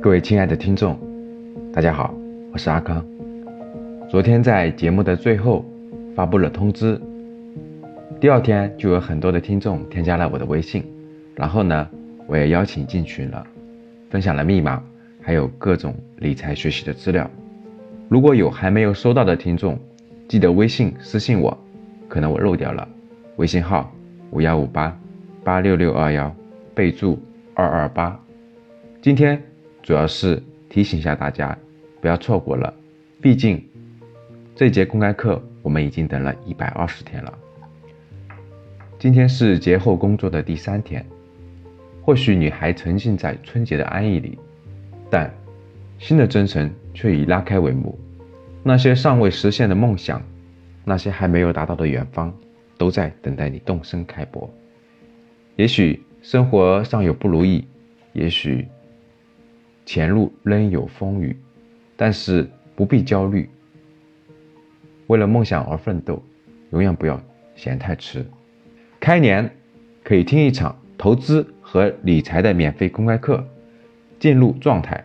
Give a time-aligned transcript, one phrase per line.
[0.00, 0.96] 各位亲爱的听众，
[1.72, 2.14] 大家好，
[2.52, 3.04] 我是阿康。
[4.08, 5.64] 昨天在节目的最后
[6.14, 7.00] 发布了通知，
[8.20, 10.84] 第二天就有很多的听众添加了我的微信，
[11.34, 11.88] 然后呢，
[12.28, 13.44] 我也邀请进群了，
[14.08, 14.80] 分享了密码，
[15.20, 17.28] 还有各种理财学习的资料。
[18.08, 19.76] 如果有还没有收到的听众，
[20.28, 21.58] 记得微信私信我，
[22.06, 22.86] 可能我漏掉了，
[23.36, 23.92] 微信号
[24.30, 24.96] 五幺五八
[25.42, 26.32] 八六六二幺，
[26.72, 27.18] 备注
[27.54, 28.16] 二二八。
[29.02, 29.40] 今天
[29.88, 31.56] 主要是提醒一下大家，
[32.02, 32.74] 不要错过了，
[33.22, 33.66] 毕竟
[34.54, 37.38] 这节公开课我们已经等了一百二十天了。
[38.98, 41.02] 今天是节后工作的第三天，
[42.02, 44.38] 或许你还沉浸在春节的安逸里，
[45.08, 45.34] 但
[45.98, 47.98] 新的征程却已拉开帷幕。
[48.62, 50.22] 那些尚未实现的梦想，
[50.84, 52.30] 那些还没有达到的远方，
[52.76, 54.52] 都在等待你动身开播。
[55.56, 57.66] 也许生活尚有不如意，
[58.12, 58.68] 也许。
[59.88, 61.34] 前路仍有风雨，
[61.96, 63.48] 但是不必焦虑。
[65.06, 66.22] 为了梦想而奋斗，
[66.72, 67.18] 永远不要
[67.56, 68.22] 嫌太迟。
[69.00, 69.50] 开年
[70.04, 73.42] 可以听一场投资和理财的免费公开课，
[74.18, 75.02] 进入状态，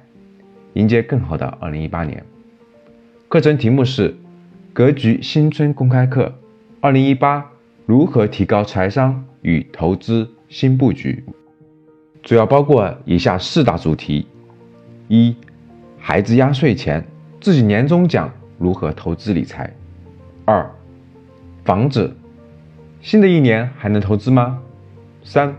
[0.73, 2.21] 迎接更好的二零一八年。
[3.29, 4.09] 课程题目是
[4.73, 6.37] 《格局新春公开课：
[6.81, 7.49] 二零一八
[7.85, 11.23] 如何提高财商与投资新布局》，
[12.21, 14.27] 主要包括以下四大主题。
[15.13, 15.35] 一，
[15.99, 17.05] 孩子压岁钱，
[17.39, 19.71] 自己年终奖如何投资理财？
[20.43, 20.67] 二，
[21.63, 22.11] 房子，
[22.99, 24.59] 新的一年还能投资吗？
[25.23, 25.55] 三，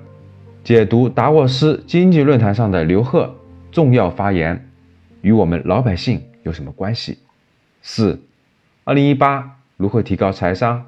[0.65, 3.33] 解读达沃斯经济论坛上的刘鹤
[3.71, 4.69] 重要发言，
[5.23, 7.19] 与我们老百姓有什么关系？
[7.81, 8.21] 四，
[8.83, 10.85] 二零一八如何提高财商？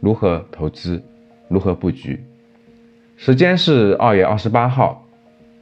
[0.00, 1.02] 如何投资？
[1.48, 2.22] 如何布局？
[3.16, 5.06] 时间是二月二十八号，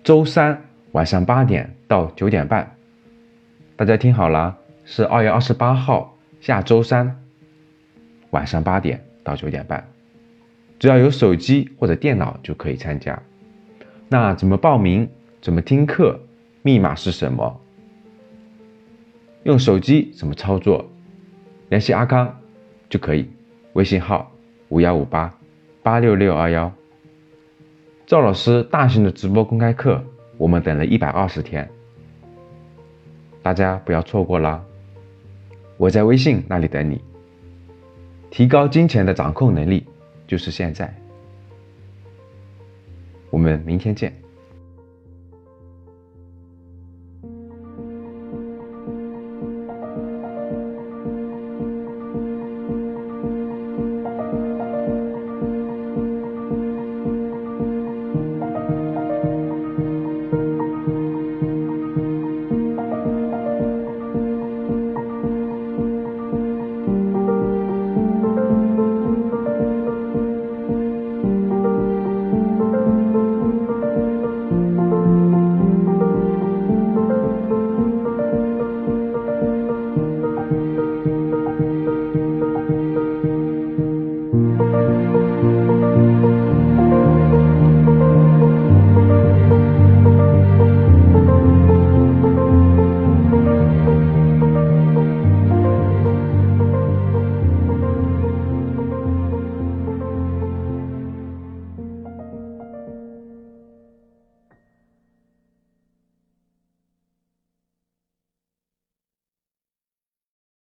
[0.03, 0.66] 周三。
[0.97, 2.75] 晚上八点到九点半，
[3.77, 7.23] 大家听好了，是二月二十八号下周三
[8.31, 9.87] 晚上八点到九点半，
[10.79, 13.23] 只要有手机或者电脑就可以参加。
[14.09, 15.07] 那怎么报名？
[15.43, 16.19] 怎么听课？
[16.63, 17.61] 密码是什么？
[19.43, 20.91] 用手机怎么操作？
[21.69, 22.41] 联系阿康
[22.89, 23.29] 就可以，
[23.75, 24.33] 微信号
[24.71, 25.39] 五幺五八
[25.83, 26.73] 八六六二幺。
[28.07, 30.03] 赵老师大型的直播公开课。
[30.39, 31.69] 我们等了一百二十天，
[33.43, 34.63] 大家不要错过啦！
[35.77, 37.01] 我在微信那里等你。
[38.31, 39.87] 提高金钱的掌控能力，
[40.27, 40.93] 就是现在。
[43.31, 44.13] 我们明天见。